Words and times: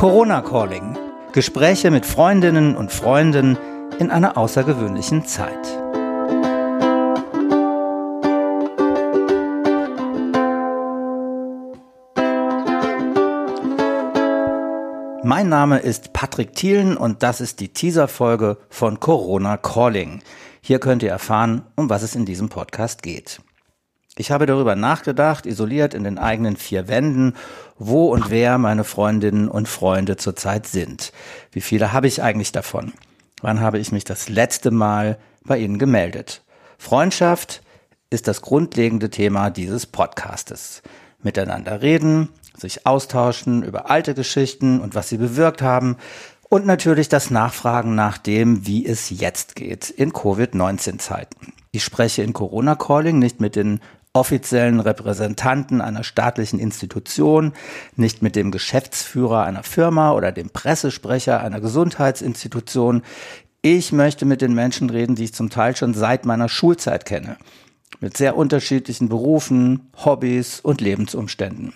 Corona 0.00 0.40
Calling. 0.40 0.96
Gespräche 1.32 1.90
mit 1.90 2.06
Freundinnen 2.06 2.74
und 2.74 2.90
Freunden 2.90 3.58
in 3.98 4.10
einer 4.10 4.38
außergewöhnlichen 4.38 5.26
Zeit. 5.26 5.52
Mein 15.22 15.50
Name 15.50 15.80
ist 15.80 16.14
Patrick 16.14 16.54
Thielen 16.54 16.96
und 16.96 17.22
das 17.22 17.42
ist 17.42 17.60
die 17.60 17.68
Teaser-Folge 17.68 18.56
von 18.70 19.00
Corona 19.00 19.58
Calling. 19.58 20.22
Hier 20.62 20.78
könnt 20.78 21.02
ihr 21.02 21.10
erfahren, 21.10 21.66
um 21.76 21.90
was 21.90 22.02
es 22.02 22.14
in 22.14 22.24
diesem 22.24 22.48
Podcast 22.48 23.02
geht. 23.02 23.42
Ich 24.16 24.30
habe 24.30 24.46
darüber 24.46 24.76
nachgedacht, 24.76 25.46
isoliert 25.46 25.94
in 25.94 26.04
den 26.04 26.18
eigenen 26.18 26.56
vier 26.56 26.88
Wänden, 26.88 27.34
wo 27.78 28.10
und 28.10 28.30
wer 28.30 28.58
meine 28.58 28.84
Freundinnen 28.84 29.48
und 29.48 29.68
Freunde 29.68 30.16
zurzeit 30.16 30.66
sind. 30.66 31.12
Wie 31.52 31.60
viele 31.60 31.92
habe 31.92 32.08
ich 32.08 32.22
eigentlich 32.22 32.52
davon? 32.52 32.92
Wann 33.40 33.60
habe 33.60 33.78
ich 33.78 33.92
mich 33.92 34.04
das 34.04 34.28
letzte 34.28 34.70
Mal 34.70 35.18
bei 35.44 35.58
Ihnen 35.58 35.78
gemeldet? 35.78 36.42
Freundschaft 36.76 37.62
ist 38.10 38.26
das 38.26 38.42
grundlegende 38.42 39.10
Thema 39.10 39.50
dieses 39.50 39.86
Podcastes. 39.86 40.82
Miteinander 41.22 41.80
reden, 41.80 42.30
sich 42.56 42.86
austauschen 42.86 43.62
über 43.62 43.90
alte 43.90 44.14
Geschichten 44.14 44.80
und 44.80 44.94
was 44.94 45.08
sie 45.08 45.18
bewirkt 45.18 45.62
haben 45.62 45.96
und 46.48 46.66
natürlich 46.66 47.08
das 47.08 47.30
Nachfragen 47.30 47.94
nach 47.94 48.18
dem, 48.18 48.66
wie 48.66 48.84
es 48.84 49.10
jetzt 49.10 49.54
geht 49.54 49.88
in 49.88 50.12
Covid-19-Zeiten. 50.12 51.52
Ich 51.70 51.84
spreche 51.84 52.22
in 52.22 52.32
Corona 52.32 52.74
Calling 52.74 53.18
nicht 53.18 53.40
mit 53.40 53.54
den 53.54 53.80
offiziellen 54.12 54.80
Repräsentanten 54.80 55.80
einer 55.80 56.02
staatlichen 56.02 56.58
Institution, 56.58 57.52
nicht 57.94 58.22
mit 58.22 58.34
dem 58.34 58.50
Geschäftsführer 58.50 59.44
einer 59.44 59.62
Firma 59.62 60.12
oder 60.12 60.32
dem 60.32 60.50
Pressesprecher 60.50 61.40
einer 61.40 61.60
Gesundheitsinstitution. 61.60 63.02
Ich 63.62 63.92
möchte 63.92 64.24
mit 64.24 64.40
den 64.40 64.54
Menschen 64.54 64.90
reden, 64.90 65.14
die 65.14 65.24
ich 65.24 65.34
zum 65.34 65.50
Teil 65.50 65.76
schon 65.76 65.94
seit 65.94 66.26
meiner 66.26 66.48
Schulzeit 66.48 67.04
kenne, 67.04 67.36
mit 68.00 68.16
sehr 68.16 68.36
unterschiedlichen 68.36 69.08
Berufen, 69.08 69.90
Hobbys 70.04 70.58
und 70.60 70.80
Lebensumständen. 70.80 71.74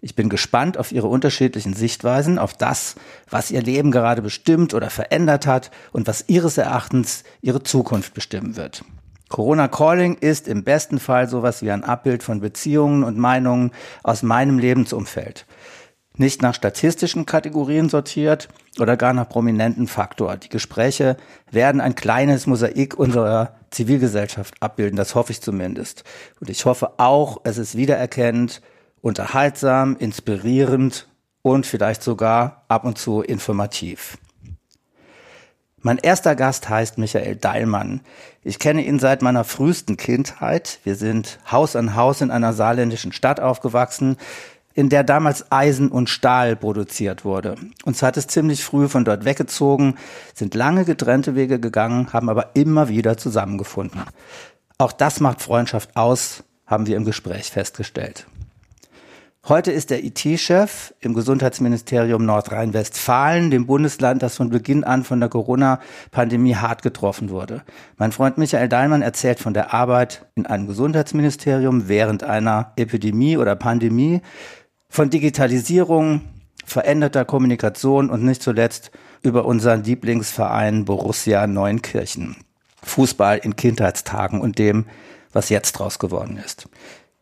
Ich 0.00 0.14
bin 0.14 0.28
gespannt 0.28 0.78
auf 0.78 0.92
Ihre 0.92 1.08
unterschiedlichen 1.08 1.74
Sichtweisen, 1.74 2.38
auf 2.38 2.54
das, 2.54 2.94
was 3.28 3.50
Ihr 3.50 3.62
Leben 3.62 3.90
gerade 3.90 4.22
bestimmt 4.22 4.72
oder 4.72 4.90
verändert 4.90 5.46
hat 5.46 5.72
und 5.92 6.06
was 6.06 6.26
Ihres 6.28 6.58
Erachtens 6.58 7.24
Ihre 7.40 7.64
Zukunft 7.64 8.14
bestimmen 8.14 8.56
wird. 8.56 8.84
Corona 9.28 9.66
Calling 9.68 10.16
ist 10.16 10.46
im 10.46 10.62
besten 10.62 11.00
Fall 11.00 11.28
sowas 11.28 11.62
wie 11.62 11.70
ein 11.70 11.84
Abbild 11.84 12.22
von 12.22 12.40
Beziehungen 12.40 13.02
und 13.02 13.18
Meinungen 13.18 13.72
aus 14.02 14.22
meinem 14.22 14.58
Lebensumfeld. 14.58 15.46
Nicht 16.18 16.40
nach 16.42 16.54
statistischen 16.54 17.26
Kategorien 17.26 17.88
sortiert 17.88 18.48
oder 18.78 18.96
gar 18.96 19.12
nach 19.12 19.28
prominenten 19.28 19.86
Faktor. 19.86 20.36
Die 20.36 20.48
Gespräche 20.48 21.16
werden 21.50 21.80
ein 21.80 21.94
kleines 21.94 22.46
Mosaik 22.46 22.98
unserer 22.98 23.56
Zivilgesellschaft 23.70 24.54
abbilden, 24.60 24.96
das 24.96 25.14
hoffe 25.14 25.32
ich 25.32 25.42
zumindest. 25.42 26.04
Und 26.40 26.48
ich 26.48 26.64
hoffe 26.64 26.98
auch, 26.98 27.40
es 27.44 27.58
ist 27.58 27.76
wiedererkennend, 27.76 28.62
unterhaltsam, 29.02 29.96
inspirierend 29.98 31.08
und 31.42 31.66
vielleicht 31.66 32.02
sogar 32.02 32.64
ab 32.68 32.84
und 32.84 32.96
zu 32.96 33.20
informativ. 33.20 34.16
Mein 35.86 35.98
erster 35.98 36.34
Gast 36.34 36.68
heißt 36.68 36.98
Michael 36.98 37.36
Deilmann. 37.36 38.00
Ich 38.42 38.58
kenne 38.58 38.84
ihn 38.84 38.98
seit 38.98 39.22
meiner 39.22 39.44
frühesten 39.44 39.96
Kindheit. 39.96 40.80
Wir 40.82 40.96
sind 40.96 41.38
Haus 41.48 41.76
an 41.76 41.94
Haus 41.94 42.22
in 42.22 42.32
einer 42.32 42.52
saarländischen 42.54 43.12
Stadt 43.12 43.38
aufgewachsen, 43.38 44.16
in 44.74 44.88
der 44.88 45.04
damals 45.04 45.52
Eisen 45.52 45.92
und 45.92 46.10
Stahl 46.10 46.56
produziert 46.56 47.24
wurde. 47.24 47.54
Uns 47.84 48.02
hat 48.02 48.16
es 48.16 48.26
ziemlich 48.26 48.64
früh 48.64 48.88
von 48.88 49.04
dort 49.04 49.24
weggezogen, 49.24 49.94
sind 50.34 50.56
lange 50.56 50.84
getrennte 50.84 51.36
Wege 51.36 51.60
gegangen, 51.60 52.12
haben 52.12 52.30
aber 52.30 52.50
immer 52.54 52.88
wieder 52.88 53.16
zusammengefunden. 53.16 54.02
Auch 54.78 54.90
das 54.90 55.20
macht 55.20 55.40
Freundschaft 55.40 55.96
aus, 55.96 56.42
haben 56.66 56.88
wir 56.88 56.96
im 56.96 57.04
Gespräch 57.04 57.52
festgestellt. 57.52 58.26
Heute 59.48 59.70
ist 59.70 59.92
er 59.92 60.02
IT-Chef 60.02 60.92
im 60.98 61.14
Gesundheitsministerium 61.14 62.26
Nordrhein-Westfalen, 62.26 63.52
dem 63.52 63.66
Bundesland, 63.66 64.20
das 64.20 64.34
von 64.34 64.50
Beginn 64.50 64.82
an 64.82 65.04
von 65.04 65.20
der 65.20 65.28
Corona-Pandemie 65.28 66.56
hart 66.56 66.82
getroffen 66.82 67.30
wurde. 67.30 67.62
Mein 67.96 68.10
Freund 68.10 68.38
Michael 68.38 68.68
Dahlmann 68.68 69.02
erzählt 69.02 69.38
von 69.38 69.54
der 69.54 69.72
Arbeit 69.72 70.26
in 70.34 70.46
einem 70.46 70.66
Gesundheitsministerium 70.66 71.86
während 71.86 72.24
einer 72.24 72.72
Epidemie 72.74 73.36
oder 73.36 73.54
Pandemie, 73.54 74.20
von 74.88 75.10
Digitalisierung, 75.10 76.22
veränderter 76.64 77.24
Kommunikation 77.24 78.10
und 78.10 78.24
nicht 78.24 78.42
zuletzt 78.42 78.90
über 79.22 79.44
unseren 79.44 79.84
Lieblingsverein 79.84 80.86
Borussia 80.86 81.46
Neunkirchen. 81.46 82.34
Fußball 82.82 83.38
in 83.38 83.54
Kindheitstagen 83.54 84.40
und 84.40 84.58
dem, 84.58 84.86
was 85.32 85.50
jetzt 85.50 85.74
draus 85.74 86.00
geworden 86.00 86.36
ist. 86.36 86.68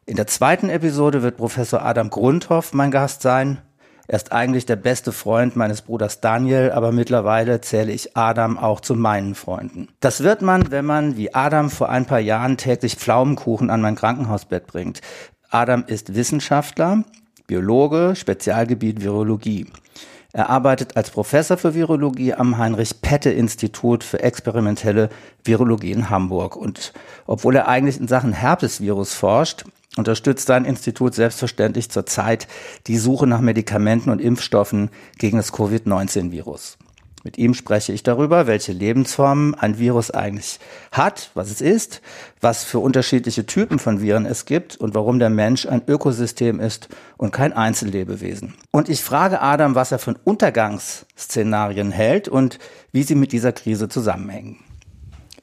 In 0.07 0.17
der 0.17 0.27
zweiten 0.27 0.69
Episode 0.69 1.23
wird 1.23 1.39
Professor 1.39 1.81
Adam 1.81 2.11
Grundhoff 2.11 2.75
mein 2.75 2.91
Gast 2.91 3.23
sein. 3.23 3.63
Er 4.07 4.17
ist 4.17 4.33
eigentlich 4.33 4.67
der 4.67 4.77
beste 4.77 5.13
Freund 5.13 5.57
meines 5.57 5.81
Bruders 5.81 6.21
Daniel, 6.21 6.73
aber 6.73 6.93
mittlerweile 6.93 7.63
zähle 7.63 7.91
ich 7.91 8.15
Adam 8.15 8.59
auch 8.59 8.81
zu 8.81 8.97
meinen 8.97 9.35
Freunden. 9.35 9.89
Das 10.01 10.23
wird 10.23 10.43
man, 10.43 10.71
wenn 10.71 10.85
man 10.85 11.17
wie 11.17 11.33
Adam 11.33 11.71
vor 11.71 11.89
ein 11.89 12.05
paar 12.05 12.21
Jahren 12.21 12.59
täglich 12.59 12.97
Pflaumenkuchen 12.97 13.71
an 13.71 13.81
mein 13.81 13.95
Krankenhausbett 13.95 14.67
bringt. 14.67 15.01
Adam 15.49 15.85
ist 15.87 16.15
Wissenschaftler, 16.15 17.05
Biologe, 17.47 18.13
Spezialgebiet 18.15 19.03
Virologie. 19.03 19.69
Er 20.35 20.51
arbeitet 20.51 20.99
als 20.99 21.11
Professor 21.11 21.57
für 21.57 21.75
Virologie 21.75 22.35
am 22.35 22.59
Heinrich-Pette-Institut 22.59 24.05
für 24.05 24.21
experimentelle 24.21 25.09
Virologie 25.45 25.93
in 25.93 26.11
Hamburg. 26.11 26.57
Und 26.57 26.93
obwohl 27.27 27.57
er 27.57 27.69
eigentlich 27.69 27.99
in 27.99 28.09
Sachen 28.09 28.33
Herpesvirus 28.33 29.15
forscht, 29.15 29.65
unterstützt 29.97 30.47
sein 30.47 30.65
Institut 30.65 31.15
selbstverständlich 31.15 31.91
zurzeit 31.91 32.49
die 32.87 32.99
Suche 32.99 33.27
nach 33.27 33.41
Medikamenten 33.41 34.11
und 34.11 34.21
Impfstoffen 34.21 34.91
gegen 35.19 35.37
das 35.37 35.53
Covid-19-Virus. 35.53 36.79
Mit 37.25 37.39
ihm 37.39 37.55
spreche 37.55 37.95
ich 37.95 38.03
darüber, 38.03 38.47
welche 38.47 38.73
Lebensformen 38.73 39.55
ein 39.55 39.79
Virus 39.79 40.11
eigentlich 40.11 40.61
hat, 40.93 41.31
was 41.33 41.51
es 41.51 41.63
ist, 41.63 42.03
was 42.43 42.65
für 42.65 42.81
unterschiedliche 42.81 43.47
Typen 43.47 43.79
von 43.79 44.03
Viren 44.03 44.27
es 44.27 44.45
gibt 44.45 44.77
und 44.77 44.95
warum 44.95 45.19
der 45.19 45.31
Mensch 45.31 45.65
ein 45.65 45.81
Ökosystem 45.89 46.61
ist 46.61 46.91
und 47.17 47.33
kein 47.33 47.55
Einzellebewesen. 47.55 48.53
Und 48.73 48.91
ich 48.91 49.03
frage 49.03 49.41
Adam, 49.41 49.75
was 49.75 49.91
er 49.91 49.99
von 49.99 50.19
Untergangsszenarien 50.23 51.93
hält 51.93 52.29
und 52.29 52.59
wie 52.93 53.05
sie 53.05 53.15
mit 53.15 53.33
dieser 53.33 53.53
Krise 53.53 53.89
zusammenhängen. 53.89 54.59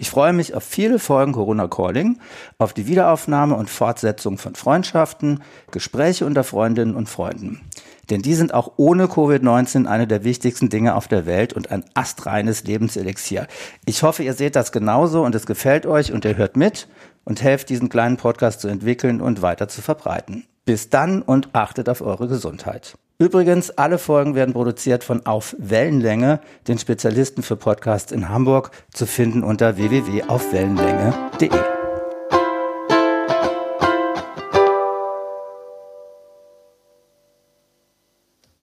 Ich 0.02 0.10
freue 0.10 0.34
mich 0.34 0.56
auf 0.56 0.64
viele 0.64 0.98
Folgen 0.98 1.32
Corona 1.32 1.68
Calling, 1.68 2.18
auf 2.58 2.74
die 2.74 2.88
Wiederaufnahme 2.88 3.54
und 3.54 3.70
Fortsetzung 3.70 4.40
von 4.40 4.56
Freundschaften, 4.56 5.44
Gespräche 5.70 6.26
unter 6.26 6.44
Freundinnen 6.44 6.96
und 6.96 7.08
Freunden. 7.08 7.62
Denn 8.10 8.24
die 8.24 8.34
sind 8.34 8.52
auch 8.52 8.72
ohne 8.78 9.06
Covid-19 9.06 9.86
eine 9.86 10.08
der 10.08 10.24
wichtigsten 10.24 10.70
Dinge 10.70 10.96
auf 10.96 11.08
der 11.08 11.28
Welt 11.28 11.54
und 11.54 11.70
ein 11.70 11.86
astreines 11.94 12.64
Lebenselixier. 12.64 13.46
Ich 13.86 14.02
hoffe, 14.02 14.24
ihr 14.24 14.34
seht 14.34 14.56
das 14.56 14.72
genauso 14.72 15.24
und 15.24 15.36
es 15.36 15.46
gefällt 15.46 15.86
euch 15.86 16.12
und 16.12 16.26
ihr 16.26 16.36
hört 16.36 16.58
mit 16.58 16.88
und 17.24 17.44
helft, 17.44 17.70
diesen 17.70 17.90
kleinen 17.90 18.18
Podcast 18.18 18.62
zu 18.62 18.70
entwickeln 18.70 19.22
und 19.22 19.44
weiter 19.44 19.68
zu 19.68 19.84
verbreiten. 19.84 20.48
Bis 20.72 20.90
dann 20.90 21.22
und 21.22 21.50
achtet 21.52 21.90
auf 21.90 22.00
eure 22.00 22.30
Gesundheit. 22.30 22.98
Übrigens, 23.18 23.72
alle 23.72 23.98
Folgen 23.98 24.36
werden 24.36 24.54
produziert 24.54 25.04
von 25.04 25.26
Auf 25.26 25.54
Wellenlänge, 25.60 26.40
den 26.70 26.80
Spezialisten 26.80 27.44
für 27.44 27.58
Podcasts 27.58 28.14
in 28.14 28.30
Hamburg, 28.30 28.72
zu 28.94 29.06
finden 29.06 29.44
unter 29.44 29.76
www.aufwellenlänge.de. 29.76 31.81